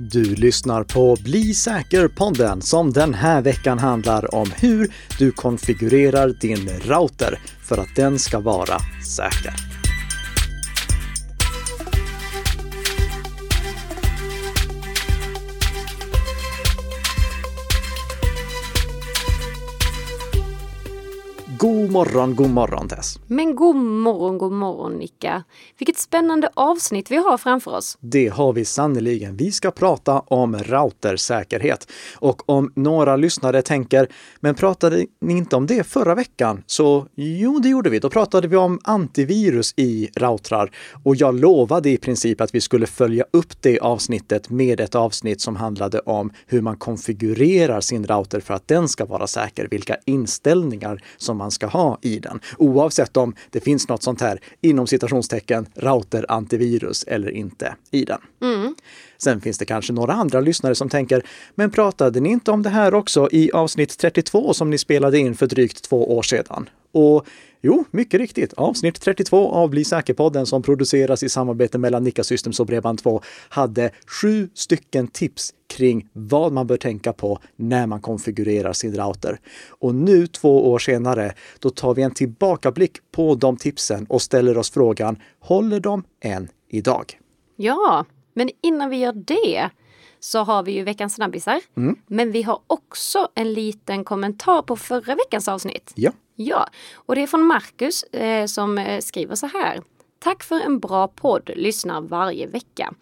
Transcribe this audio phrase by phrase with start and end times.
[0.00, 6.68] Du lyssnar på Bli säker-podden som den här veckan handlar om hur du konfigurerar din
[6.68, 8.78] router för att den ska vara
[9.16, 9.67] säker.
[21.60, 23.18] God morgon, god morgon Tess!
[23.26, 25.44] Men god morgon, god morgon Nicka!
[25.78, 27.98] Vilket spännande avsnitt vi har framför oss.
[28.00, 29.36] Det har vi sannoliken.
[29.36, 31.90] Vi ska prata om routersäkerhet.
[32.14, 34.08] Och om några lyssnare tänker,
[34.40, 36.62] men pratade ni inte om det förra veckan?
[36.66, 37.98] Så jo, det gjorde vi.
[37.98, 40.70] Då pratade vi om antivirus i routrar
[41.04, 45.40] och jag lovade i princip att vi skulle följa upp det avsnittet med ett avsnitt
[45.40, 49.96] som handlade om hur man konfigurerar sin router för att den ska vara säker, vilka
[50.04, 52.40] inställningar som man ska ha i den.
[52.58, 58.20] Oavsett om det finns något sånt här inom citationstecken router antivirus eller inte i den.
[58.42, 58.74] Mm.
[59.18, 61.22] Sen finns det kanske några andra lyssnare som tänker,
[61.54, 65.34] men pratade ni inte om det här också i avsnitt 32 som ni spelade in
[65.34, 66.68] för drygt två år sedan?
[66.98, 67.26] Och
[67.60, 72.60] jo, mycket riktigt, avsnitt 32 av Bli säker-podden som produceras i samarbete mellan Nika Systems
[72.60, 78.72] och Bredband2 hade sju stycken tips kring vad man bör tänka på när man konfigurerar
[78.72, 79.40] sin router.
[79.68, 84.58] Och nu två år senare, då tar vi en tillbakablick på de tipsen och ställer
[84.58, 87.20] oss frågan, håller de än idag?
[87.56, 88.04] Ja,
[88.34, 89.70] men innan vi gör det
[90.20, 91.60] så har vi ju veckans snabbisar.
[91.76, 91.96] Mm.
[92.06, 95.92] Men vi har också en liten kommentar på förra veckans avsnitt.
[95.94, 96.12] Ja.
[96.40, 99.82] Ja, och det är från Marcus eh, som eh, skriver så här.
[100.18, 102.94] Tack för en bra podd, lyssnar varje vecka.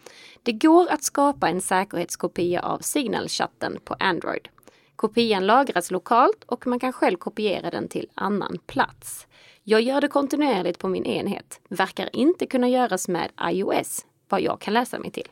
[0.43, 4.47] Det går att skapa en säkerhetskopia av Signal-chatten på Android.
[4.95, 9.27] Kopian lagras lokalt och man kan själv kopiera den till annan plats.
[9.63, 11.59] Jag gör det kontinuerligt på min enhet.
[11.69, 15.27] Verkar inte kunna göras med iOS, vad jag kan läsa mig till.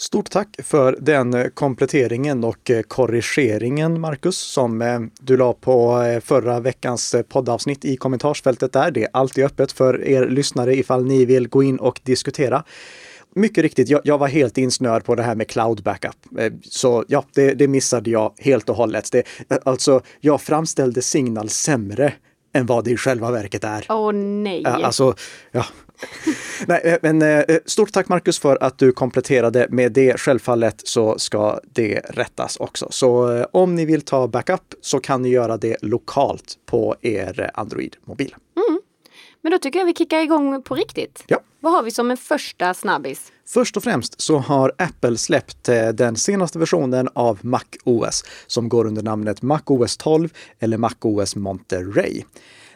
[0.00, 6.02] Stort tack för den eh, kompletteringen och eh, korrigeringen, Marcus, som eh, du la på
[6.24, 8.90] förra veckans poddavsnitt i kommentarsfältet där.
[8.90, 12.64] Det är alltid öppet för er lyssnare ifall ni vill gå in och diskutera.
[13.34, 16.16] Mycket riktigt, jag, jag var helt insnöad på det här med cloud backup.
[16.62, 19.12] Så ja, det, det missade jag helt och hållet.
[19.12, 19.22] Det,
[19.64, 22.12] alltså, jag framställde Signal sämre
[22.54, 23.86] än vad det i själva verket är.
[23.88, 24.64] Åh nej!
[24.64, 25.14] Alltså,
[25.52, 25.64] ja,
[26.66, 30.20] Nej, men eh, stort tack Marcus för att du kompletterade med det.
[30.20, 32.88] Självfallet så ska det rättas också.
[32.90, 37.50] Så eh, om ni vill ta backup så kan ni göra det lokalt på er
[37.54, 38.34] Android-mobil.
[38.56, 38.80] Mm.
[39.42, 41.24] Men då tycker jag vi kickar igång på riktigt.
[41.26, 41.40] Ja.
[41.60, 43.32] Vad har vi som en första snabbis?
[43.46, 48.68] Först och främst så har Apple släppt eh, den senaste versionen av Mac OS som
[48.68, 52.22] går under namnet Mac OS 12 eller Mac OS Monterey.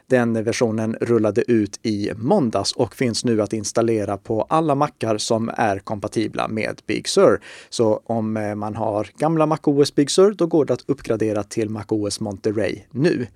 [0.07, 5.51] Den versionen rullade ut i måndags och finns nu att installera på alla mackar som
[5.57, 7.41] är kompatibla med Big Sur.
[7.71, 11.71] Så om eh, man har gamla MacOS Big Sur, då går det att uppgradera till
[11.71, 13.27] MacOS Monterey nu.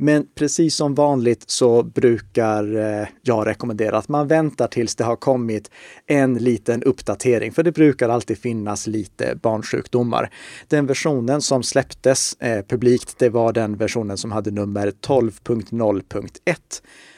[0.00, 5.16] Men precis som vanligt så brukar eh, jag rekommendera att man väntar tills det har
[5.16, 5.70] kommit
[6.06, 10.30] en liten uppdatering, för det brukar alltid finnas lite barnsjukdomar.
[10.68, 16.56] Den versionen som släpptes eh, publikt, det var den versionen som hade nummer 12.0.1.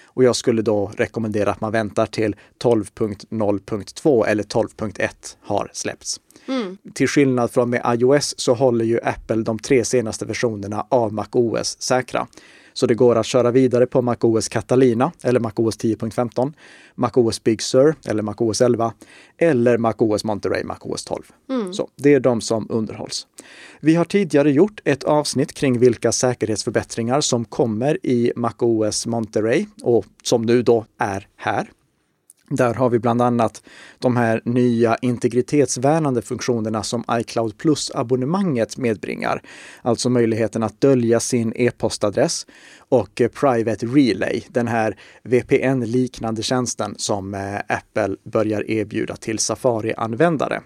[0.06, 5.08] Och jag skulle då rekommendera att man väntar till 12.0.2 eller 12.1
[5.40, 6.20] har släppts.
[6.48, 6.76] Mm.
[6.94, 11.82] Till skillnad från med iOS så håller ju Apple de tre senaste versionerna av MacOS
[11.82, 12.26] säkra.
[12.72, 16.52] Så det går att köra vidare på MacOS Catalina eller MacOS 10.15,
[16.94, 18.92] MacOS Big Sur eller MacOS 11
[19.38, 21.22] eller MacOS Monterey MacOS 12.
[21.50, 21.72] Mm.
[21.72, 23.26] Så det är de som underhålls.
[23.80, 30.04] Vi har tidigare gjort ett avsnitt kring vilka säkerhetsförbättringar som kommer i MacOS Monterey och
[30.22, 31.70] som nu då är här.
[32.52, 33.62] Där har vi bland annat
[33.98, 39.42] de här nya integritetsvärnande funktionerna som iCloud Plus-abonnemanget medbringar.
[39.82, 42.46] Alltså möjligheten att dölja sin e-postadress
[42.78, 50.62] och eh, Private Relay, den här VPN-liknande tjänsten som eh, Apple börjar erbjuda till Safari-användare.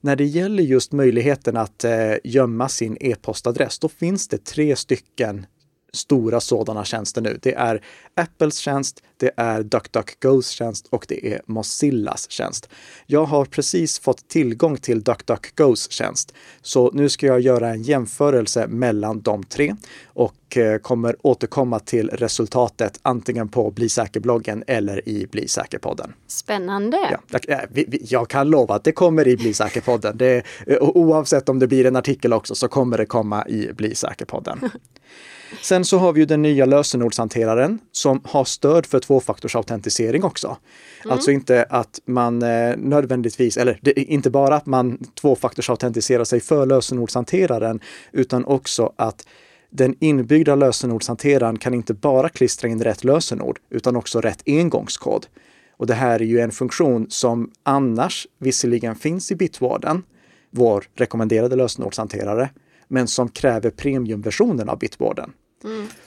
[0.00, 5.46] När det gäller just möjligheten att eh, gömma sin e-postadress, då finns det tre stycken
[5.96, 7.38] stora sådana tjänster nu.
[7.42, 7.82] Det är
[8.14, 12.68] Apples tjänst, det är DuckDuckGos tjänst och det är Mozillas tjänst.
[13.06, 18.66] Jag har precis fått tillgång till DuckDuckGos tjänst, så nu ska jag göra en jämförelse
[18.66, 25.08] mellan de tre och och eh, kommer återkomma till resultatet antingen på Bli säker-bloggen eller
[25.08, 26.12] i Bli säker-podden.
[26.26, 26.98] Spännande!
[27.10, 30.16] Ja, jag, eh, jag kan lova att det kommer i Bli säker-podden.
[30.16, 33.94] Det, eh, oavsett om det blir en artikel också så kommer det komma i Bli
[33.94, 34.58] säker-podden.
[35.62, 40.56] Sen så har vi ju den nya lösenordshanteraren som har stöd för tvåfaktorsautentisering också.
[41.04, 42.38] Alltså inte att man
[42.76, 47.80] nödvändigtvis, eller det inte bara att man tvåfaktorsautentiserar sig för lösenordshanteraren,
[48.12, 49.26] utan också att
[49.74, 55.26] den inbyggda lösenordshanteraren kan inte bara klistra in rätt lösenord, utan också rätt engångskod.
[55.76, 60.02] Och det här är ju en funktion som annars visserligen finns i Bitwarden,
[60.50, 62.50] vår rekommenderade lösenordshanterare,
[62.88, 65.32] men som kräver premiumversionen av Bitwarden.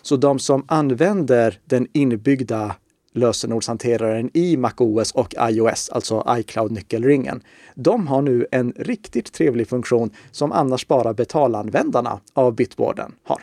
[0.01, 2.75] Så de som använder den inbyggda
[3.13, 7.41] lösenordshanteraren i MacOS och iOS, alltså iCloud-nyckelringen,
[7.75, 13.41] de har nu en riktigt trevlig funktion som annars bara betalanvändarna av Bitwarden har.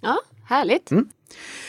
[0.00, 0.90] Ja, härligt!
[0.90, 1.08] Mm.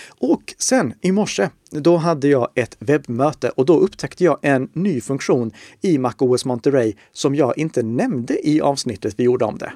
[0.09, 5.01] Och sen i morse, då hade jag ett webbmöte och då upptäckte jag en ny
[5.01, 5.51] funktion
[5.81, 9.73] i MacOS Monterey som jag inte nämnde i avsnittet vi gjorde om det.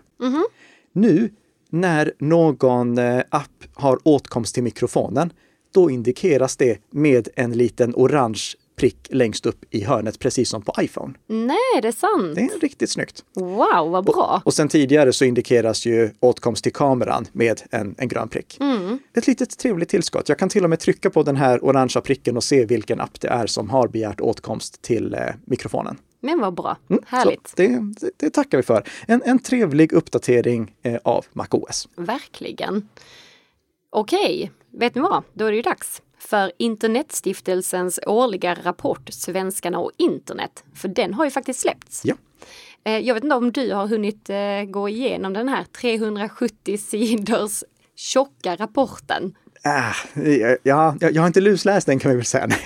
[0.94, 1.30] Nu
[1.69, 5.34] när någon eh, app har åtkomst till mikrofonen,
[5.74, 8.44] då indikeras det med en liten orange
[8.75, 11.13] prick längst upp i hörnet, precis som på iPhone.
[11.27, 12.36] Nej, det är sant!
[12.36, 13.24] Det är riktigt snyggt.
[13.33, 14.42] Wow, vad bra!
[14.45, 18.60] Och sen tidigare så indikeras ju åtkomst till kameran med en, en grön prick.
[19.18, 20.30] Ett litet trevligt tillskott.
[20.30, 23.22] Jag kan till och med trycka på den här orangea pricken och se vilken app
[23.22, 25.98] det är som har begärt åtkomst till eh, mikrofonen.
[26.19, 26.77] Men vad bra!
[26.89, 27.54] Mm, Härligt!
[27.56, 28.83] Det, det, det tackar vi för.
[29.07, 31.88] En, en trevlig uppdatering eh, av MacOS.
[31.95, 32.89] Verkligen.
[33.89, 35.24] Okej, vet ni vad?
[35.33, 40.63] Då är det ju dags för Internetstiftelsens årliga rapport Svenskarna och internet.
[40.75, 42.01] För den har ju faktiskt släppts.
[42.04, 42.16] Ja.
[42.83, 47.63] Eh, Jag vet inte om du har hunnit eh, gå igenom den här 370 sidors
[47.95, 49.36] tjocka rapporten.
[49.66, 52.48] Äh, ja, jag, jag har inte lusläst den kan vi väl säga.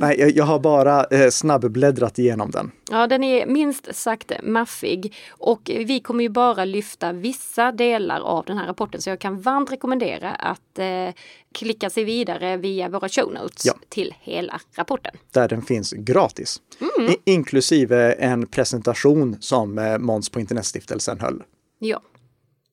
[0.00, 2.70] Nej, jag, jag har bara eh, snabbbläddrat igenom den.
[2.90, 8.44] Ja, den är minst sagt maffig och vi kommer ju bara lyfta vissa delar av
[8.44, 11.08] den här rapporten så jag kan varmt rekommendera att eh,
[11.54, 13.72] klicka sig vidare via våra show notes Ja.
[13.88, 15.16] till hela rapporten.
[15.32, 16.60] där den finns gratis.
[16.98, 17.10] Mm.
[17.12, 21.42] I, inklusive en presentation som eh, Måns på Internetstiftelsen höll.
[21.78, 22.00] Ja,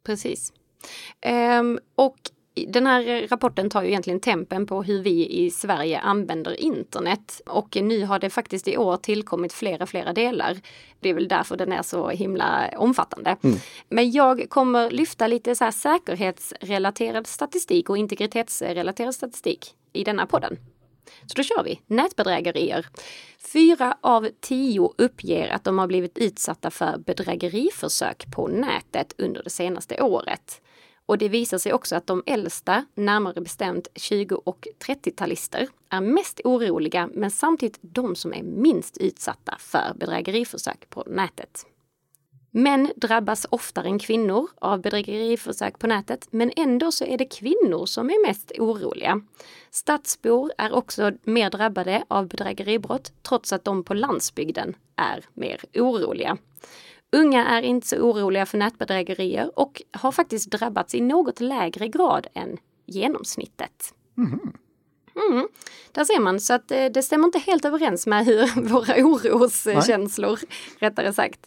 [0.06, 0.54] precis.
[1.22, 2.16] Ehm, och
[2.66, 7.42] den här rapporten tar ju egentligen tempen på hur vi i Sverige använder internet.
[7.46, 10.58] Och nu har det faktiskt i år tillkommit flera, flera delar.
[11.00, 13.36] Det är väl därför den är så himla omfattande.
[13.90, 20.58] Men jag kommer lyfta lite så här säkerhetsrelaterad statistik och integritetsrelaterad statistik i denna podden.
[21.26, 21.82] Så då kör vi.
[21.88, 22.86] Nätbedrägerier.
[23.54, 29.50] Fyra av tio uppger att de har blivit utsatta för bedrägeriförsök på nätet under det
[29.50, 30.62] senaste året.
[31.08, 36.42] Och det visar sig också att de äldsta, närmare bestämt 20 och 30-talister, är mest
[36.44, 41.66] oroliga men samtidigt de som är minst utsatta för bedrägeriförsök på nätet.
[42.52, 47.86] Män drabbas oftare än kvinnor av bedrägeriförsök på nätet, men ändå så är det kvinnor
[47.86, 49.22] som är mest oroliga.
[49.72, 56.38] Stadsbor är också mer drabbade av bedrägeribrott, trots att de på landsbygden är mer oroliga.
[57.12, 62.28] Unga är inte så oroliga för nätbedrägerier och har faktiskt drabbats i något lägre grad
[62.34, 63.94] än genomsnittet.
[65.30, 65.48] Mm,
[65.92, 70.40] där ser man, så att eh, det stämmer inte helt överens med hur våra oroskänslor,
[70.80, 71.40] rättare sagt.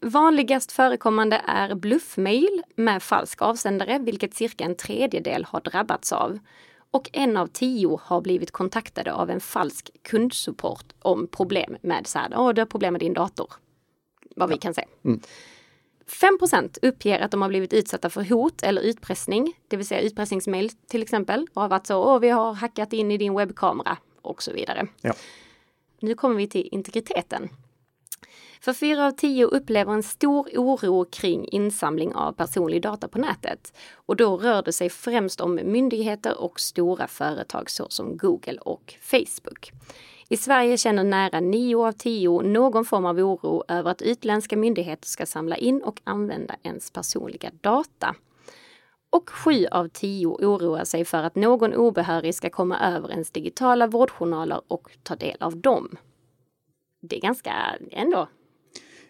[0.00, 6.38] Vanligast förekommande är bluffmail med falsk avsändare, vilket cirka en tredjedel har drabbats av.
[6.90, 12.18] Och en av tio har blivit kontaktade av en falsk kundsupport om problem med så
[12.18, 13.52] här, åh, du har problem med din dator.
[14.36, 14.84] Vad vi kan se.
[16.06, 20.70] 5% uppger att de har blivit utsatta för hot eller utpressning, det vill säga utpressningsmail
[20.70, 24.42] till exempel, och har varit så, åh, vi har hackat in i din webbkamera och
[24.42, 24.86] så vidare.
[25.00, 25.14] Ja.
[26.00, 27.48] Nu kommer vi till integriteten.
[28.60, 33.72] För fyra av tio upplever en stor oro kring insamling av personlig data på nätet.
[33.94, 39.72] Och då rör det sig främst om myndigheter och stora företag såsom Google och Facebook.
[40.32, 45.08] I Sverige känner nära nio av tio någon form av oro över att utländska myndigheter
[45.08, 48.14] ska samla in och använda ens personliga data.
[49.10, 53.86] Och sju av tio oroar sig för att någon obehörig ska komma över ens digitala
[53.86, 55.96] vårdjournaler och ta del av dem.
[57.02, 57.52] Det är ganska
[57.90, 58.28] ändå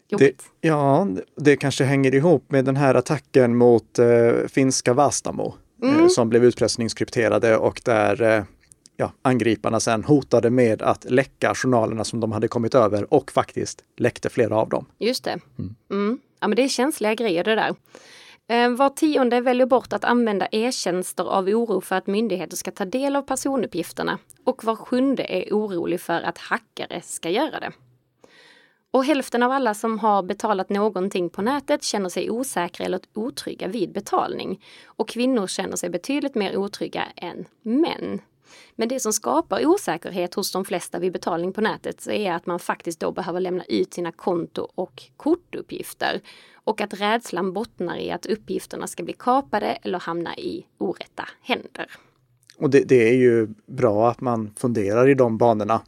[0.08, 0.44] Det, jobbigt.
[0.60, 6.28] ja, det kanske hänger ihop med den här attacken mot eh, finska Vastamo eh, som
[6.28, 8.44] blev utpressningskrypterade och där eh,
[8.96, 13.84] ja, angriparna sen hotade med att läcka journalerna som de hade kommit över och faktiskt
[13.96, 14.86] läckte flera av dem.
[14.98, 15.38] Just det.
[15.90, 16.18] Mm.
[16.40, 17.74] Ja, men det är känsliga grejer det där.
[18.48, 22.84] Eh, var tionde väljer bort att använda e-tjänster av oro för att myndigheter ska ta
[22.84, 27.72] del av personuppgifterna och var sjunde är orolig för att hackare ska göra det.
[28.90, 33.68] Och hälften av alla som har betalat någonting på nätet känner sig osäkra eller otrygga
[33.68, 34.64] vid betalning.
[34.84, 38.20] Och kvinnor känner sig betydligt mer otrygga än män.
[38.76, 42.58] Men det som skapar osäkerhet hos de flesta vid betalning på nätet är att man
[42.58, 46.20] faktiskt då behöver lämna ut sina konto och kortuppgifter.
[46.64, 51.90] Och att rädslan bottnar i att uppgifterna ska bli kapade eller hamna i orätta händer.
[52.58, 55.82] Och det, det är ju bra att man funderar i de banorna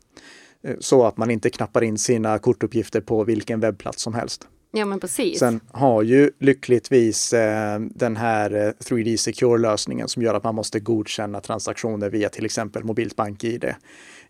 [0.63, 4.49] eh, så att man inte knappar in sina kortuppgifter på vilken webbplats som helst.
[4.77, 5.39] Ja men precis.
[5.39, 10.81] Sen har ju lyckligtvis eh, den här eh, 3D Secure-lösningen som gör att man måste
[10.81, 13.75] godkänna transaktioner via till exempel mobilt bank-id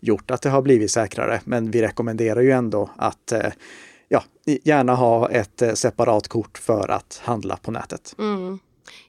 [0.01, 1.41] gjort att det har blivit säkrare.
[1.45, 3.53] Men vi rekommenderar ju ändå att eh,
[4.09, 8.15] ja, gärna ha ett eh, separat kort för att handla på nätet.
[8.19, 8.59] Mm.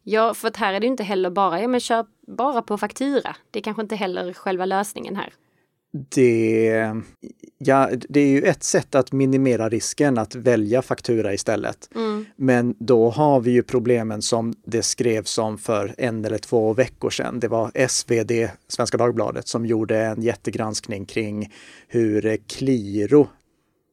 [0.03, 3.35] Ja, för att här är det inte heller bara, ja men köp bara på faktura.
[3.51, 5.33] Det är kanske inte heller själva lösningen här.
[6.09, 6.93] Det,
[7.57, 11.89] ja, det är ju ett sätt att minimera risken att välja faktura istället.
[11.95, 12.25] Mm.
[12.35, 17.09] Men då har vi ju problemen som det skrevs om för en eller två veckor
[17.09, 17.39] sedan.
[17.39, 21.53] Det var SvD, Svenska Dagbladet, som gjorde en jättegranskning kring
[21.87, 23.27] hur Qliro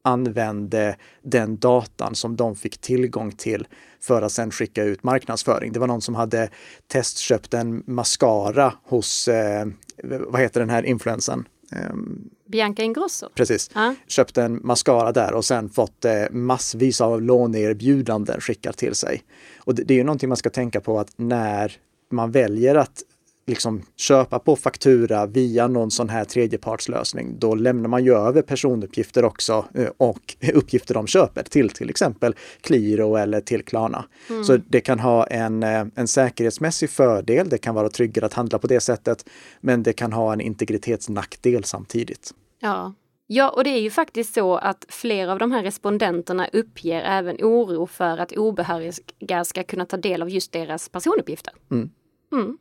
[0.03, 3.67] använde den datan som de fick tillgång till
[4.01, 5.71] för att sedan skicka ut marknadsföring.
[5.71, 6.49] Det var någon som hade
[6.87, 9.65] testköpt en mascara hos, eh,
[10.03, 11.45] vad heter den här influensen?
[11.75, 13.29] Um, Bianca Ingrosso?
[13.35, 13.69] Precis.
[13.73, 13.95] Ja.
[14.07, 19.23] Köpt en mascara där och sen fått eh, massvis av låneerbjudanden skickat till sig.
[19.57, 21.71] Och det, det är ju någonting man ska tänka på att när
[22.11, 23.03] man väljer att
[23.45, 29.25] liksom köpa på faktura via någon sån här tredjepartslösning, då lämnar man ju över personuppgifter
[29.25, 34.05] också eh, och uppgifter de köper till till exempel Qliro eller till Klarna.
[34.29, 34.43] Mm.
[34.43, 37.49] Så det kan ha en, eh, en säkerhetsmässig fördel.
[37.49, 39.25] Det kan vara tryggare att handla på det sättet,
[39.61, 42.33] men det kan ha en integritetsnackdel samtidigt.
[42.59, 42.93] Ja,
[43.27, 47.35] Ja, och det är ju faktiskt så att flera av de här respondenterna uppger även
[47.35, 51.53] oro för att obehöriga ska kunna ta del av just deras personuppgifter.
[51.71, 51.89] Mm.
[52.33, 52.57] Mm.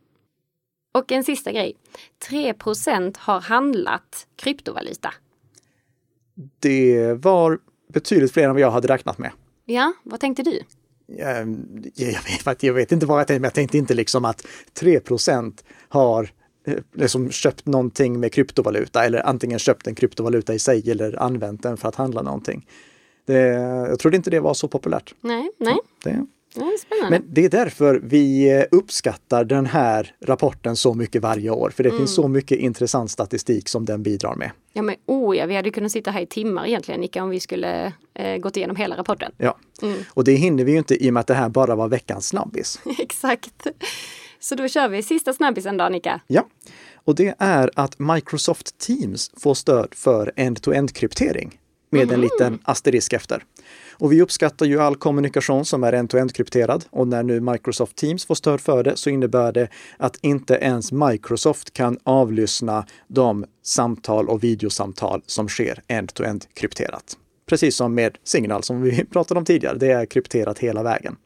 [0.92, 1.76] Och en sista grej.
[2.30, 5.14] 3% har handlat kryptovaluta.
[6.58, 7.58] Det var
[7.92, 9.30] betydligt fler än vad jag hade räknat med.
[9.64, 10.60] Ja, vad tänkte du?
[11.06, 11.56] Jag,
[11.94, 14.46] jag, vet, jag vet inte vad jag tänkte, men jag tänkte inte liksom att
[14.80, 16.30] 3% har
[16.66, 21.62] eh, liksom köpt någonting med kryptovaluta eller antingen köpt en kryptovaluta i sig eller använt
[21.62, 22.66] den för att handla någonting.
[23.26, 23.38] Det,
[23.88, 25.14] jag trodde inte det var så populärt.
[25.20, 25.76] Nej, nej.
[26.04, 27.10] Det, Spännande.
[27.10, 31.82] Men det är därför vi eh, uppskattar den här rapporten så mycket varje år, för
[31.82, 31.98] det Mm.
[32.00, 34.50] finns så mycket intressant statistik som den bidrar med.
[34.72, 37.40] Ja men oh ja, vi hade kunnat sitta här i timmar egentligen Nika om vi
[37.40, 39.32] skulle eh, gått igenom hela rapporten.
[39.36, 39.98] Ja, Mm.
[40.08, 42.28] och det hinner vi ju inte i och med att det här bara var veckans
[42.28, 42.80] snabbis.
[42.98, 43.66] Exakt.
[44.40, 46.20] Så då kör vi sista snabbisen då Nika.
[46.26, 46.46] Ja,
[47.04, 51.58] och det är att Microsoft Teams får stöd för end-to-end kryptering
[51.92, 53.44] med en liten asterisk efter.
[53.92, 58.26] Och vi uppskattar ju all kommunikation som är end-to-end krypterad och när nu Microsoft Teams
[58.26, 64.28] får stöd för det så innebär det att inte ens Microsoft kan avlyssna de samtal
[64.28, 67.16] och videosamtal som sker end-to-end krypterat.
[67.46, 71.16] Precis som med Signal som vi pratade om tidigare, det är krypterat hela vägen.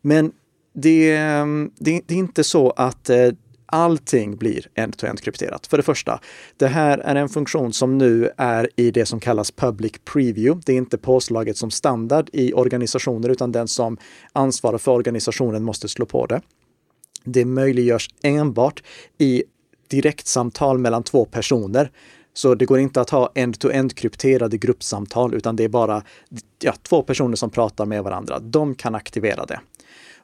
[0.00, 0.32] Men
[0.74, 1.16] det,
[1.78, 3.28] det, det är inte så att eh,
[3.68, 5.66] allting blir end-to-end krypterat.
[5.66, 6.20] För det första,
[6.56, 10.62] det här är en funktion som nu är i det som kallas public preview.
[10.66, 13.96] Det är inte påslaget som standard i organisationer utan den som
[14.32, 16.40] ansvarar för organisationen måste slå på det.
[17.24, 18.82] Det möjliggörs enbart
[19.18, 19.44] i
[19.88, 21.90] direktsamtal mellan två personer.
[22.32, 26.02] Så det går inte att ha end-to-end krypterade gruppsamtal utan det är bara
[26.62, 28.38] ja, två personer som pratar med varandra.
[28.38, 29.60] De kan aktivera det.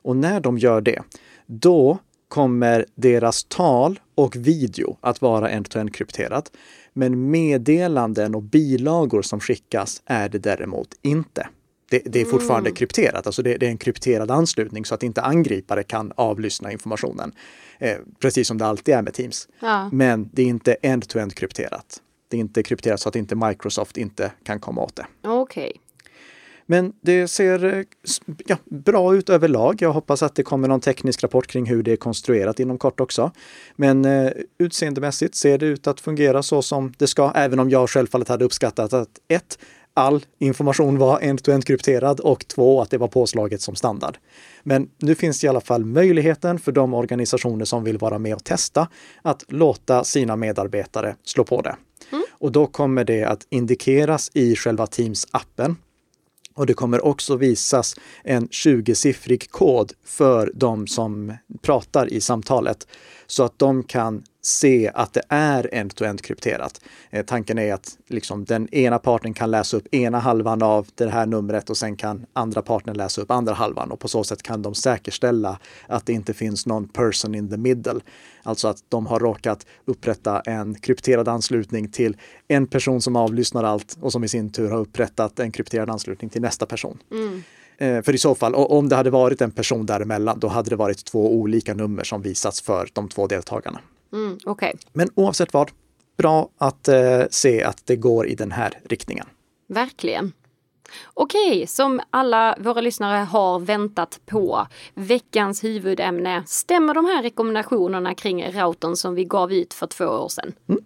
[0.02, 1.02] Och när de gör det,
[1.46, 1.98] då
[2.35, 6.53] kommer deras tal och video att vara end-to-end krypterat.
[6.93, 11.49] Men meddelanden och bilagor som skickas är det däremot inte.
[11.91, 15.23] Det, det är fortfarande krypterat, alltså det, det, är en krypterad anslutning så att inte
[15.23, 17.33] angripare kan avlyssna informationen.
[17.79, 19.49] Eh, precis som det alltid är med Teams.
[19.61, 19.88] Ja.
[19.93, 22.00] Men det är inte end-to-end krypterat.
[22.29, 25.07] Det är inte krypterat så att inte Microsoft inte kan komma åt det.
[25.23, 25.73] Okej.
[26.66, 27.85] Men det ser eh,
[28.47, 29.83] ja, bra ut överlag.
[29.83, 33.00] Jag hoppas att det kommer någon teknisk rapport kring hur det är konstruerat inom kort
[33.00, 33.30] också.
[33.76, 37.90] Men eh, utseendemässigt ser det ut att fungera så som det ska, även om jag
[37.90, 39.59] självfallet hade uppskattat att ett,
[39.94, 44.16] all information var end-to-end krypterad och två, att det var påslaget som standard.
[44.62, 48.44] Men nu finns i alla fall möjligheten för de organisationer som vill vara med och
[48.44, 48.88] testa
[49.23, 51.76] att låta sina medarbetare slå på det.
[52.30, 55.76] Och då kommer det att indikeras i själva Teams-appen
[56.54, 57.94] och det kommer också visas
[58.25, 62.87] en 20-siffrig kod för de som pratar i samtalet
[63.26, 66.80] så att de kan se att det är end-to-end krypterat.
[67.10, 71.08] Eh, tanken är att liksom, den ena parten kan läsa upp ena halvan av det
[71.08, 74.42] här numret och sen kan andra parten läsa upp andra halvan och på så sätt
[74.42, 78.00] kan de säkerställa att det inte finns någon person in the middle.
[78.42, 82.16] Alltså att de har råkat upprätta en krypterad anslutning till
[82.48, 86.30] en person som avlyssnar allt och som i sin tur har upprättat en krypterad anslutning
[86.30, 86.98] till nästa person.
[87.10, 87.42] Mm.
[87.78, 90.76] Eh, för i så fall, om det hade varit en person däremellan, då hade det
[90.76, 93.80] varit två olika nummer som visats för de två deltagarna.
[94.14, 94.73] Mm, okay.
[94.92, 95.71] Men oavsett vad,
[96.16, 99.26] bra att eh, se att det går i den här riktningen.
[99.68, 100.33] Verkligen.
[101.14, 104.66] Okej, som alla våra lyssnare har väntat på.
[104.94, 106.42] Veckans huvudämne.
[106.47, 110.52] Stämmer de här rekommendationerna kring routern som vi gav ut för två år sedan?
[110.68, 110.85] Mm.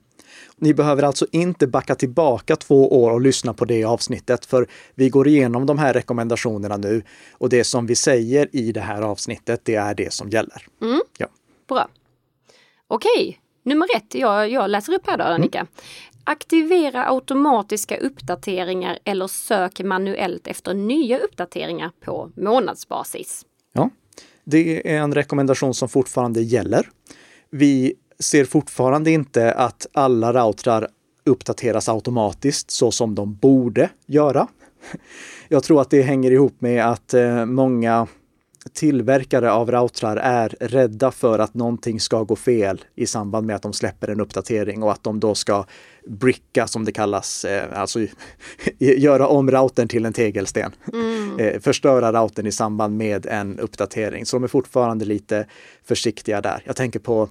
[0.56, 5.08] Ni behöver alltså inte backa tillbaka två år och lyssna på det avsnittet, för vi
[5.08, 9.60] går igenom de här rekommendationerna nu och det som vi säger i det här avsnittet,
[9.64, 10.66] det är det som gäller.
[10.82, 11.00] Mm.
[11.18, 11.26] Ja.
[11.68, 11.88] Bra.
[12.88, 15.58] Okej, nummer ett, jag, jag läser upp här då Annika.
[15.58, 15.70] Mm.
[16.24, 23.46] Aktivera automatiska uppdateringar eller sök manuellt efter nya uppdateringar på månadsbasis.
[23.72, 23.90] Ja,
[24.44, 26.88] det är en rekommendation som fortfarande gäller.
[27.50, 30.88] Vi ser fortfarande inte att alla routrar
[31.24, 34.48] uppdateras automatiskt så som de borde göra.
[35.48, 38.06] Jag tror att det hänger ihop med att eh, många
[38.68, 43.62] tillverkare av routrar är rädda för att någonting ska gå fel i samband med att
[43.62, 45.64] de släpper en uppdatering och att de då ska
[46.06, 48.00] bricka som det kallas, eh, alltså
[48.78, 50.72] göra om routern till en tegelsten.
[50.92, 51.18] Mm.
[51.38, 54.26] Eh, förstöra routern i samband med en uppdatering.
[54.26, 55.46] Så de är fortfarande lite
[55.84, 56.62] försiktiga där.
[56.64, 57.28] Jag tänker på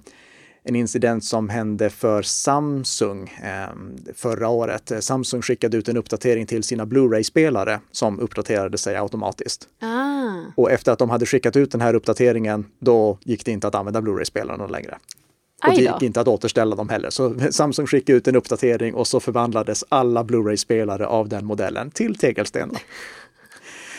[0.68, 3.76] en incident som hände för Samsung eh,
[4.14, 4.92] förra året.
[5.00, 9.68] Samsung skickade ut en uppdatering till sina Blu-ray-spelare som uppdaterade sig automatiskt.
[9.80, 10.52] Ah.
[10.54, 13.74] Och efter att de hade skickat ut den här uppdateringen, då gick det inte att
[13.74, 14.98] använda Blu-ray-spelarna längre.
[15.66, 17.10] Och det gick inte att återställa dem heller.
[17.10, 22.14] Så Samsung skickade ut en uppdatering och så förvandlades alla Blu-ray-spelare av den modellen till
[22.14, 22.78] tegelstenar.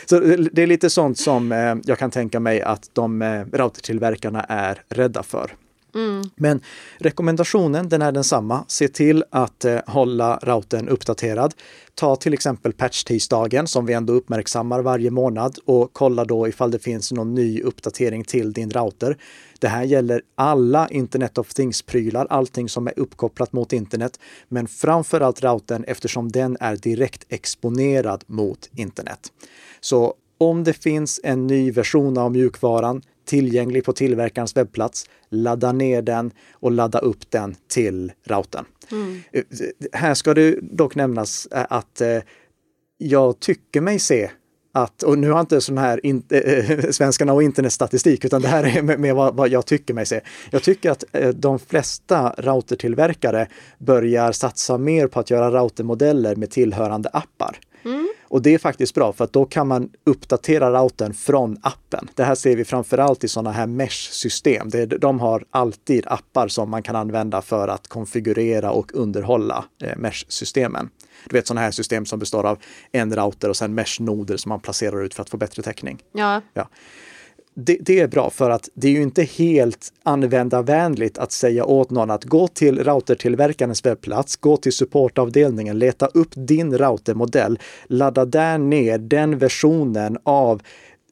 [0.05, 0.19] Så
[0.51, 4.81] det är lite sånt som eh, jag kan tänka mig att de eh, routertillverkarna är
[4.89, 5.51] rädda för.
[5.95, 6.23] Mm.
[6.35, 6.61] Men
[6.97, 8.65] rekommendationen den är densamma.
[8.67, 11.53] Se till att eh, hålla routern uppdaterad.
[11.95, 16.79] Ta till exempel patch-tisdagen som vi ändå uppmärksammar varje månad och kolla då ifall det
[16.79, 19.17] finns någon ny uppdatering till din router.
[19.59, 25.21] Det här gäller alla Internet of Things-prylar, allting som är uppkopplat mot internet, men framför
[25.21, 29.31] allt routern eftersom den är direkt exponerad mot internet.
[29.79, 36.01] Så om det finns en ny version av mjukvaran, tillgänglig på tillverkarens webbplats, ladda ner
[36.01, 38.65] den och ladda upp den till routern.
[38.91, 39.21] Mm.
[39.93, 42.17] Här ska det dock nämnas eh, att eh,
[42.97, 44.29] jag tycker mig se
[44.71, 48.47] att, och nu har jag inte sån här in, äh, svenskarna och internetstatistik, utan det
[48.47, 50.21] här är med, med vad, vad, jag tycker mig se.
[50.51, 56.51] Jag tycker att äh, de flesta routertillverkare börjar satsa mer på att göra routermodeller med
[56.51, 57.59] tillhörande appar.
[58.29, 62.09] Och det är faktiskt bra för att då kan man uppdatera routern från appen.
[62.15, 64.69] Det här ser vi framförallt i sådana här mesh-system.
[64.99, 70.89] De har alltid appar som man kan använda för att konfigurera och underhålla eh, mesh-systemen.
[71.29, 72.57] Du vet sådana här system som består av
[72.91, 75.99] en router och sen mesh-noder som man placerar ut för att få bättre täckning.
[76.11, 76.41] Ja.
[76.53, 76.69] ja
[77.55, 81.89] det, det, är bra för att det är ju inte helt användarvänligt att säga åt
[81.89, 88.57] någon att gå till routertillverkarens webbplats, gå till supportavdelningen, leta upp din routermodell, ladda där
[88.57, 90.61] ner den versionen av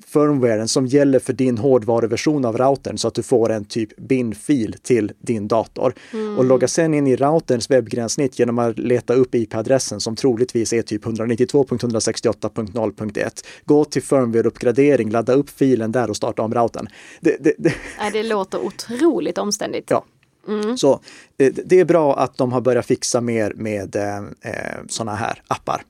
[0.05, 4.75] firmwaren som gäller för din hårdvaruversion av routern så att du får en typ bin-fil
[4.81, 5.93] till din dator.
[6.13, 6.38] Mm.
[6.38, 10.81] Och logga sen in i routerns webbgränssnitt genom att leta upp IP-adressen som troligtvis är
[10.81, 13.45] typ 192.168.0.1.
[13.65, 16.88] Gå till firmware-uppgradering, ladda upp filen där och starta om routern.
[17.21, 17.73] Det, det, det.
[18.13, 19.89] det låter otroligt omständigt.
[19.89, 20.05] Ja,
[20.47, 20.77] Mm.
[20.77, 20.99] Så
[21.38, 25.41] eh, det är bra att de har börjat fixa mer med eh, eh sådana här
[25.47, 25.83] appar.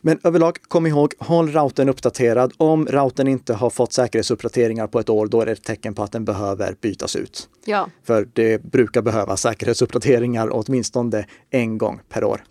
[0.00, 2.52] Men överlag, kom ihåg, håll routern uppdaterad.
[2.56, 6.02] Om routern inte har fått säkerhetsuppdateringar på ett år, då är det ett tecken på
[6.02, 7.48] att den behöver bytas ut.
[7.64, 7.88] Ja.
[8.04, 12.44] För det brukar behöva säkerhetsuppdateringar åtminstone en gång per år.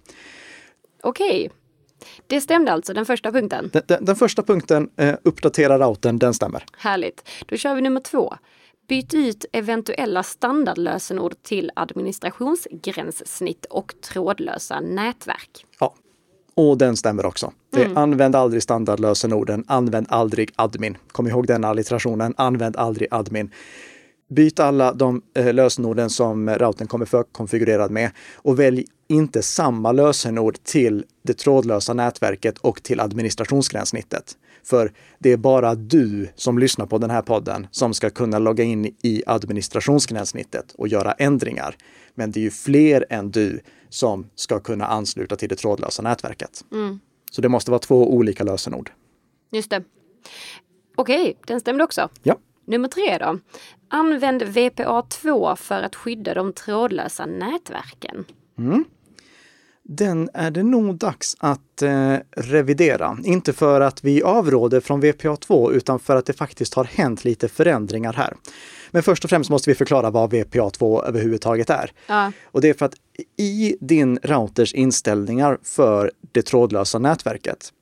[1.03, 1.51] Okej.
[2.27, 3.69] Det stämde alltså, den första punkten?
[3.73, 6.65] Den, den, den första punkten, eh, uppdatera routern, den stämmer.
[6.77, 7.29] Härligt.
[7.45, 8.35] Då kör vi nummer två.
[8.87, 15.65] Byt ut eventuella standardlösenord till administrationsgränssnitt och trådlösa nätverk.
[15.79, 15.95] Ja,
[16.55, 17.51] och den stämmer också.
[17.75, 17.97] Mm.
[17.97, 20.97] använd aldrig standardlösenorden, använd aldrig admin.
[21.11, 23.51] Kom ihåg den allitterationen, använd aldrig admin.
[24.29, 30.63] byt alla de eh, lösenorden som routern kommer förkonfigurerad med och välj inte samma lösenord
[30.63, 34.37] till det trådlösa nätverket och till administrationsgränssnittet.
[34.63, 38.63] För det är bara du som lyssnar på den här podden som ska kunna logga
[38.63, 41.75] in i administrationsgränssnittet och göra ändringar.
[42.15, 43.59] Men det är ju fler än du
[43.95, 46.65] som ska kunna ansluta till det trådlösa nätverket.
[46.71, 46.99] Mm.
[47.31, 48.91] Så det måste vara två olika lösenord.
[49.51, 49.83] Just det.
[50.95, 52.09] Okej, den stämde också.
[52.23, 52.35] Ja.
[52.65, 53.39] Nummer tre då.
[53.89, 58.25] Använd VPA2 för att skydda de trådlösa nätverken.
[59.87, 63.17] Den är det nog dags att eh, revidera.
[63.23, 67.47] Inte för att vi avråder från VPA2 utan för att det faktiskt har hänt lite
[67.47, 68.33] förändringar här.
[68.91, 71.91] Men först och främst måste vi förklara vad VPA2 överhuvudtaget är.
[72.07, 72.31] Ja.
[72.45, 72.95] Och det är för att
[73.37, 77.73] i din routers inställningar för det trådlösa nätverket,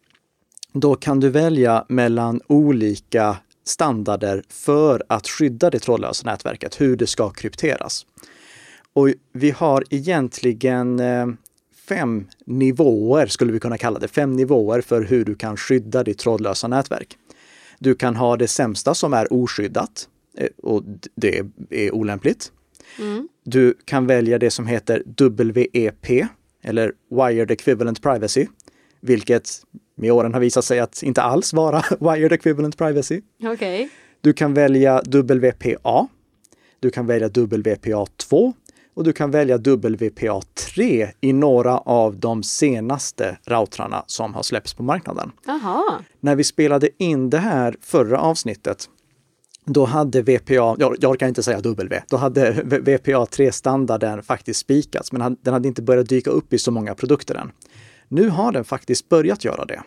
[0.74, 7.08] då kan du välja mellan olika standarder för att skydda det trådlösa nätverket, hur det
[7.08, 8.06] ska krypteras.
[8.94, 11.28] Och vi har egentligen eh,
[11.88, 16.18] fem nivåer, skulle vi kunna kalla det, fem nivåer för hur du kan skydda ditt
[16.18, 17.18] trådlösa nätverk.
[17.80, 20.84] Du kan ha det sämsta som är oskyddat eh, och
[21.16, 22.52] det är olämpligt.
[23.46, 25.04] Du kan välja det som heter
[25.54, 26.28] WEP
[26.64, 28.48] eller Wired Equivalent Privacy,
[29.02, 29.50] vilket
[29.96, 33.22] med åren har visat sig att inte alls vara Wired Equivalent Privacy.
[33.44, 33.90] Okej.
[34.22, 36.08] Du kan välja WPA.
[36.80, 38.54] Du kan välja WPA2
[38.94, 44.84] och du kan välja WPA3 i några av de senaste routrarna som har släppts på
[44.84, 45.32] marknaden.
[45.46, 45.84] Jaha.
[46.20, 48.90] När vi spelade in det här förra avsnittet,
[49.66, 55.12] då hade VPA, jag, jag orkar inte säga W, då hade VPA 3-standarden faktiskt spikats,
[55.12, 57.52] men den hade inte börjat dyka upp i så många produkter än.
[58.08, 59.82] Nu har den faktiskt börjat göra det.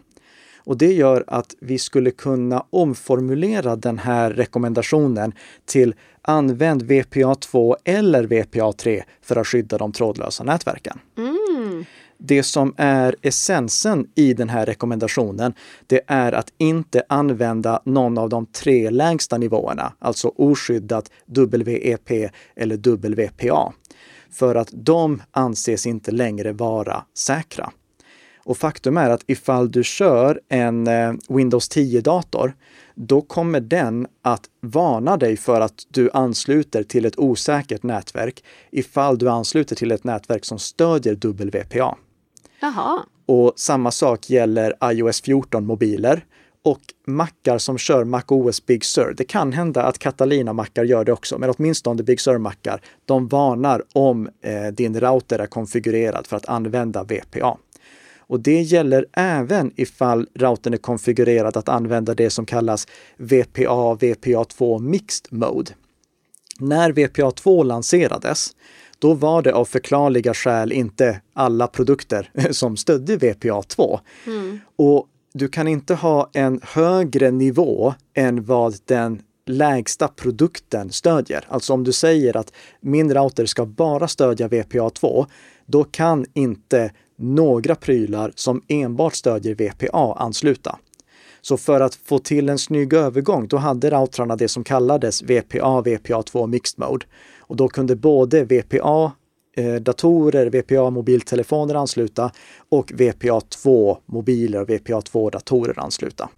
[0.67, 5.33] Och det gör att vi skulle kunna omformulera den här rekommendationen
[5.65, 10.99] till använd VPA2 eller VPA3 för att skydda de trådlösa nätverken.
[12.19, 15.55] Det som är essensen i den här rekommendationen,
[15.87, 22.11] det är att inte använda någon av de tre lägsta nivåerna, alltså oskyddat WEP
[22.57, 23.73] eller WPA.
[24.31, 27.71] För att de anses inte längre vara säkra.
[28.47, 32.55] Och faktum är att ifall du kör en eh, Windows 10-dator,
[32.95, 39.19] då kommer den att varna dig för att du ansluter till ett osäkert nätverk ifall
[39.19, 41.97] du ansluter till ett nätverk som stödjer WPA.
[42.61, 43.03] Jaha.
[43.27, 46.25] Och samma sak gäller iOS 14-mobiler
[46.63, 49.15] och mackar som kör MacOS Big Sur.
[49.17, 54.29] Det kan hända att Catalina-mackar gör det också, men åtminstone Big Sur-mackar, de varnar om
[54.43, 57.57] eh, din router är konfigurerad för att använda VPA.
[58.29, 64.79] Och det gäller även ifall routern är konfigurerad att använda det som kallas VPA VPA2
[64.81, 65.73] Mixed Mode.
[66.61, 68.57] När VPA2 lanserades,
[68.99, 73.99] då var det av förklarliga skäl inte alla produkter som stödde VPA2.
[74.77, 81.45] Och du kan inte ha en högre nivå än vad den lägsta produkten stödjer.
[81.49, 85.27] Alltså om du säger att min router ska bara stödja VPA2,
[85.67, 90.79] då kan inte några prylar som enbart stödjer VPA ansluta.
[91.41, 95.81] Så för att få till en snygg övergång, då hade routrarna det som kallades VPA,
[95.83, 97.07] VPA2 Mixed Mode.
[97.39, 99.13] Och då kunde både VPA
[99.57, 102.31] eh, datorer, VPA mobiltelefoner ansluta
[102.69, 106.29] och VPA2 mobiler och VPA2 datorer ansluta.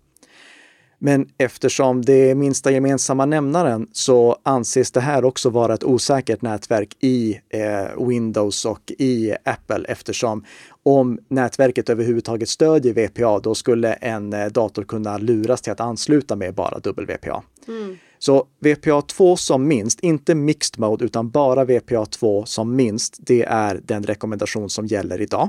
[0.99, 6.43] Men eftersom det är minsta gemensamma nämnaren så anses det här också vara ett osäkert
[6.43, 10.45] nätverk i eh, Windows och i Apple eftersom
[10.83, 16.37] om nätverket överhuvudtaget stödjer VPA, då skulle en eh, dator kunna luras till att ansluta
[16.37, 17.43] med bara WPA.
[17.69, 17.97] Mm.
[18.19, 24.03] Så VPA2 som minst, inte mixed mode utan bara VPA2 som minst, det är den
[24.03, 25.49] rekommendation som gäller idag.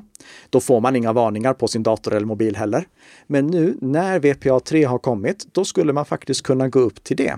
[0.50, 2.88] Då får man inga varningar på sin dator eller mobil heller.
[3.28, 7.38] Men nu när VPA3 har kommit, då skulle man faktiskt kunna gå upp till det.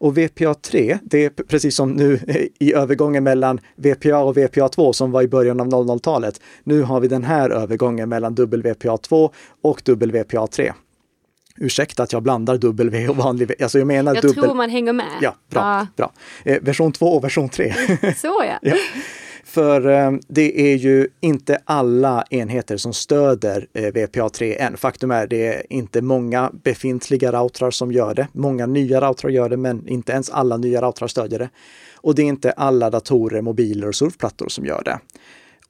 [0.00, 2.20] Och VPA3, det är precis som nu
[2.58, 6.40] i övergången mellan VPA och VPA2 som var i början av 00-talet.
[6.64, 9.30] Nu har vi den här övergången mellan WPA2
[9.62, 10.72] och WPA3.
[11.60, 14.44] Ursäkta att jag blandar W och vanlig, V- alltså jag menar Jag dubbel...
[14.44, 15.06] tror man hänger med.
[15.20, 15.60] Ja, bra.
[15.60, 16.12] Ja, bra.
[16.44, 17.74] Eh, version 2 och version 3.
[18.16, 18.58] så ja.
[18.62, 18.74] Ja.
[19.44, 24.76] För eh, det är ju inte alla enheter som stöder eh, VPA3 än.
[24.76, 28.28] Faktum är det är inte många befintliga routrar som gör det.
[28.32, 31.48] Många nya routrar gör det, men inte ens alla nya routrar stödjer det.
[31.96, 34.98] Och det är inte alla datorer, mobiler och surfplattor som gör det.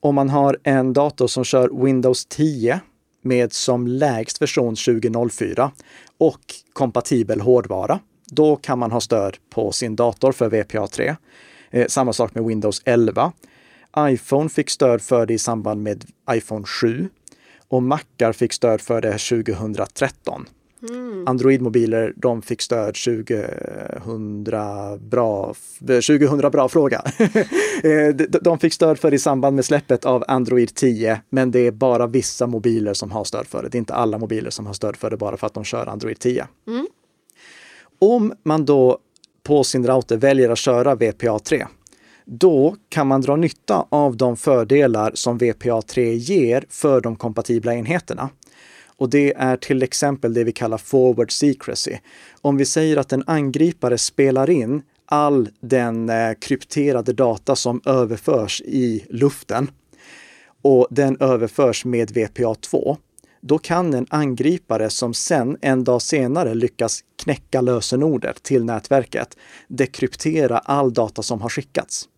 [0.00, 2.80] Om man har en dator som kör Windows 10
[3.22, 5.72] med som lägst version 2004
[6.18, 6.40] och
[6.72, 11.16] kompatibel hårdvara, då kan man ha stöd på sin dator för VPA3.
[11.70, 13.32] Eh, samma sak med Windows 11.
[13.98, 17.08] iPhone fick stöd för det i samband med iPhone 7
[17.68, 20.46] och Macar fick stöd för det 2013.
[20.88, 21.26] Mm.
[21.26, 24.44] Android-mobiler, de fick stöd 2000
[25.10, 27.02] bra, 2000 bra fråga.
[27.82, 31.66] Eh, de fick stöd för det i samband med släppet av Android 10, men det
[31.66, 33.68] är bara vissa mobiler som har stöd för det.
[33.68, 35.86] Det är inte alla mobiler som har stöd för det bara för att de kör
[35.86, 36.46] Android 10.
[36.68, 36.86] Mm.
[37.98, 38.98] Om man då
[39.42, 41.66] på sin router väljer att köra VPA3,
[42.24, 48.30] då kan man dra nytta av de fördelar som VPA3 ger för de kompatibla enheterna.
[49.00, 51.98] Och det är till exempel det vi kallar forward secrecy.
[52.40, 58.60] Om vi säger att en angripare spelar in all den eh, krypterade data som överförs
[58.60, 59.70] i luften
[60.62, 62.96] och den överförs med VPA2,
[63.40, 69.36] då kan en angripare som sen en dag senare lyckas knäcka lösenordet till nätverket
[69.68, 72.08] dekryptera all data som har skickats.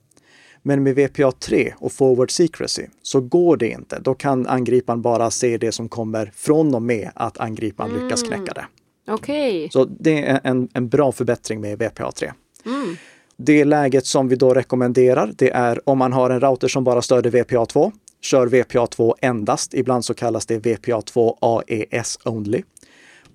[0.63, 3.99] Men med VPA3 och Forward Secrecy så går det inte.
[3.99, 8.03] Då kan angriparen bara se det som kommer från och med att angriparen mm.
[8.03, 8.67] lyckas knäcka det.
[9.09, 9.57] Okej.
[9.57, 9.71] Okay.
[9.71, 12.33] Så det är en, en bra förbättring med VPA3.
[12.67, 12.97] Mm.
[13.37, 17.03] Det läget som vi då rekommenderar, det är om man har en router som bara
[17.03, 19.75] stöder VPA2, kör VPA2 endast.
[19.75, 22.63] Ibland så kallas det VPA2 AES only.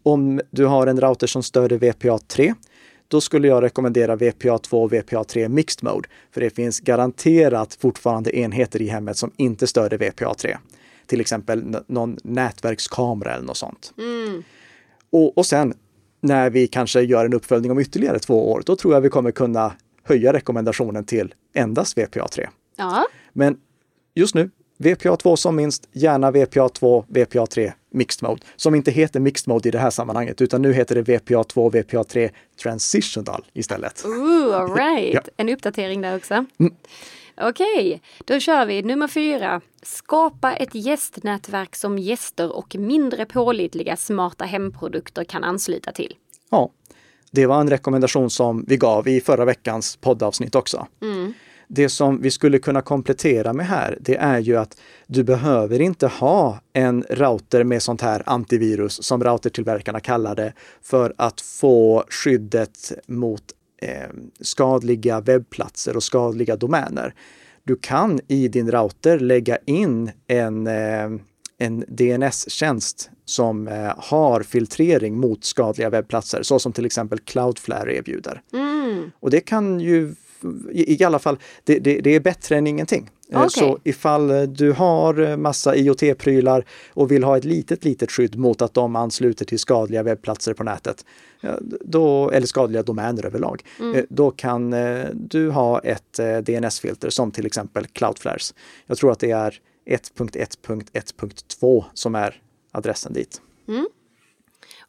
[0.03, 2.53] Om du har en router som stöder VPA3,
[3.08, 6.10] då skulle jag rekommendera VPA2 och VPA3 Mixed Mode.
[6.32, 10.58] För det finns garanterat fortfarande enheter i hemmet som inte stöder VPA3.
[11.06, 13.93] Till exempel någon nätverkskamera eller något sånt.
[13.98, 14.43] Mm.
[15.10, 15.74] Och, och sen
[16.22, 19.32] när vi kanske gör en uppföljning om ytterligare två år, då tror jag vi kommer
[19.32, 22.48] kunna höja rekommendationen till endast VPA3.
[22.78, 23.06] Ja.
[23.34, 23.58] Men
[24.15, 29.69] just nu, VPA2 som minst, gärna VPA2, VPA3 Mixed Mode, som inte heter Mixed Mode
[29.69, 32.29] i det här sammanhanget, utan nu heter det VPA2, VPA3
[32.63, 34.05] Transitional istället.
[34.05, 35.13] Ooh, all right.
[35.13, 35.21] ja.
[35.37, 36.33] En uppdatering där också.
[36.33, 36.73] Mm.
[37.41, 39.61] Okej, då kör vi nummer fyra.
[39.83, 46.15] Skapa ett gästnätverk som gäster och mindre pålitliga smarta hemprodukter kan ansluta till.
[46.49, 46.69] Ja,
[47.31, 50.87] det var en rekommendation som vi gav i förra veckans poddavsnitt också.
[51.01, 51.33] Mm.
[51.67, 54.77] Det som vi skulle kunna komplettera med här, det är ju att
[55.08, 61.13] du behöver inte ha en router med sånt här antivirus som routertillverkarna kallar det för
[61.17, 63.43] att få skyddet mot
[63.82, 64.10] eh,
[64.41, 67.13] skadliga webbplatser och skadliga domäner.
[67.63, 71.10] Du kan i din router lägga in en, eh,
[71.58, 78.41] en DNS-tjänst som eh, har filtrering mot skadliga webbplatser, så som till exempel Cloudflare erbjuder.
[78.53, 79.12] Mm.
[79.19, 80.15] Och det kan ju
[80.71, 83.10] i, i alla fall, det, det, det, är bättre än ingenting.
[83.30, 83.50] Eh, okay.
[83.50, 88.36] Så ifall eh, du har eh, massa IoT-prylar och vill ha ett litet, litet skydd
[88.36, 91.06] mot att de ansluter till skadliga webbplatser på nätet,
[91.82, 94.06] då, eller skadliga domäner överlag, mm.
[94.10, 94.76] då kan
[95.13, 98.54] du ha ett DNS-filter som till exempel Cloudflares.
[98.86, 103.41] Jag tror att det är 1.1.1.2 som är adressen dit.
[103.67, 103.88] Mm.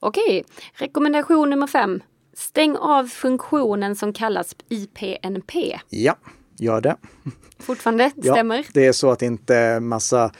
[0.01, 2.01] Okej, rekommendation nummer fem.
[2.38, 5.79] Stäng av funktionen som kallas IPNP.
[5.88, 6.16] Ja,
[6.59, 6.96] gör det.
[7.59, 8.57] Fortfarande, stämmer?
[8.57, 10.33] Ja, det är så att inte massa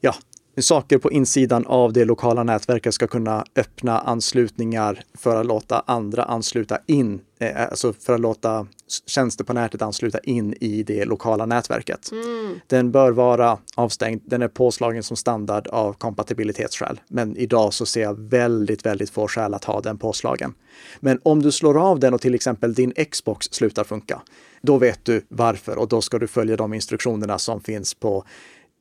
[0.00, 0.14] ja,
[0.60, 6.22] saker på insidan av det lokala nätverket ska kunna öppna anslutningar för att låta andra
[6.22, 8.66] ansluta in, eh, alltså för att låta
[9.06, 12.10] tjänster på nätet ansluta in i det lokala nätverket.
[12.12, 12.60] Mm.
[12.66, 14.22] Den bör vara avstängd.
[14.24, 17.00] Den är påslagen som standard av kompatibilitetsskäl.
[17.08, 20.54] Men idag så ser jag väldigt, väldigt få skäl att ha den påslagen.
[21.00, 24.22] Men om du slår av den och till exempel din Xbox slutar funka,
[24.62, 28.24] då vet du varför och då ska du följa de instruktionerna som finns på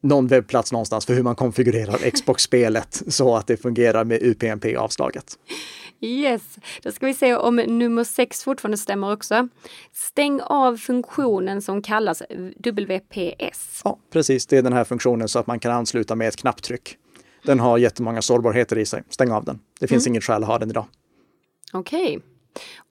[0.01, 5.37] någon webbplats någonstans för hur man konfigurerar Xbox-spelet så att det fungerar med UPnP-avslaget.
[6.01, 6.41] Yes,
[6.81, 9.47] då ska vi se om nummer sex fortfarande stämmer också.
[9.93, 12.21] Stäng av funktionen som kallas
[12.57, 13.81] WPS.
[13.83, 14.45] Ja, precis.
[14.45, 16.97] Det är den här funktionen så att man kan ansluta med ett knapptryck.
[17.43, 19.03] Den har jättemånga sårbarheter i sig.
[19.09, 19.59] Stäng av den.
[19.79, 20.13] Det finns mm.
[20.13, 20.85] inget skäl att ha den idag.
[21.73, 22.17] Okej.
[22.17, 22.19] Okay.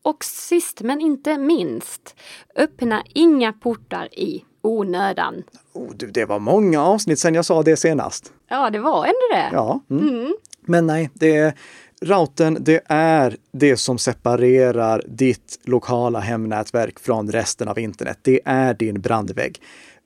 [0.03, 2.17] Och sist men inte minst,
[2.57, 5.43] öppna inga portar i onödan.
[5.73, 8.33] Oh, du, det var många avsnitt sedan jag sa det senast.
[8.49, 9.49] Ja, det var ändå det.
[9.53, 9.81] Ja.
[9.91, 10.09] Mm.
[10.09, 10.35] Mm.
[10.61, 11.55] Men nej, det är
[12.01, 18.19] Routern, det är det som separerar ditt lokala hemnätverk från resten av internet.
[18.23, 19.61] Det är din brandvägg.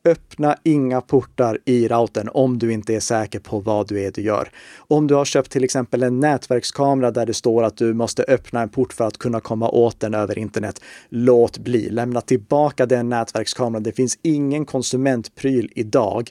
[0.05, 4.23] Öppna inga portar i routern om du inte är säker på vad du är du
[4.23, 4.49] gör.
[4.79, 8.63] Om du har köpt till exempel en nätverkskamera där det står att du måste öppna
[8.63, 11.91] en port för att kunna komma åt den över internet, låt bli.
[11.91, 13.83] Lämna tillbaka den nätverkskameran.
[13.83, 16.31] Det finns ingen konsumentpryl idag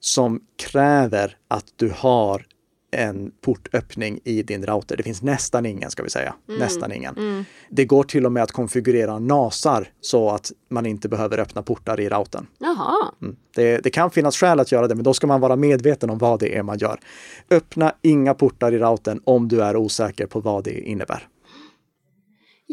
[0.00, 2.46] som kräver att du har
[2.92, 4.96] en portöppning i din router.
[4.96, 6.34] Det finns nästan ingen, ska vi säga.
[6.48, 6.60] Mm.
[6.60, 7.16] Nästan ingen.
[7.16, 7.44] Mm.
[7.68, 12.00] Det går till och med att konfigurera NASar så att man inte behöver öppna portar
[12.00, 12.46] i routern.
[13.22, 13.36] Mm.
[13.54, 16.18] Det, det, kan finnas skäl att göra det, men då ska man vara medveten om
[16.18, 17.00] vad det är man gör.
[17.50, 21.28] Öppna inga portar i routern om du är osäker på vad det innebär.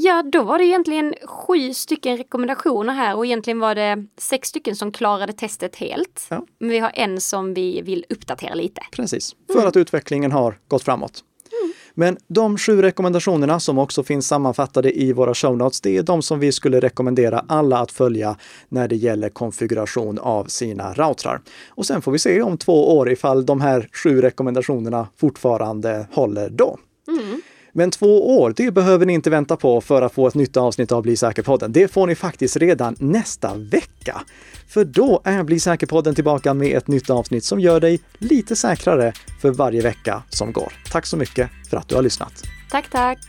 [0.01, 4.75] Ja, då var det egentligen sju stycken rekommendationer här och egentligen var det sex stycken
[4.75, 6.27] som klarade testet helt.
[6.29, 6.45] Ja.
[6.59, 8.81] Men vi har en som vi vill uppdatera lite.
[8.91, 9.67] Precis, för mm.
[9.67, 11.23] att utvecklingen har gått framåt.
[11.62, 11.73] Mm.
[11.93, 16.21] Men de sju rekommendationerna som också finns sammanfattade i våra show notes, det är de
[16.21, 18.35] som vi skulle rekommendera alla att följa
[18.69, 21.41] när det gäller konfiguration av sina routrar.
[21.69, 26.49] Och sen får vi se om två år ifall de här sju rekommendationerna fortfarande håller
[26.49, 26.77] då.
[27.07, 27.41] Mm.
[27.73, 30.91] Men två år, det behöver ni inte vänta på för att få ett nytt avsnitt
[30.91, 31.71] av Bli säker-podden.
[31.71, 34.21] Det får ni faktiskt redan nästa vecka.
[34.67, 39.13] För då är Bli säker-podden tillbaka med ett nytt avsnitt som gör dig lite säkrare
[39.41, 40.73] för varje vecka som går.
[40.91, 42.43] Tack så mycket för att du har lyssnat.
[42.71, 43.19] Tack, tack!